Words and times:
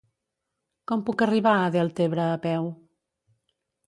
Com 0.91 1.03
puc 1.09 1.23
arribar 1.25 1.53
a 1.57 1.67
Deltebre 1.75 2.23
a 2.31 2.39
peu? 2.47 2.65